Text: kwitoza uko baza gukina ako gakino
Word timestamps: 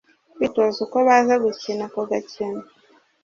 kwitoza 0.33 0.77
uko 0.85 0.97
baza 1.07 1.35
gukina 1.43 1.83
ako 1.89 2.01
gakino 2.09 2.63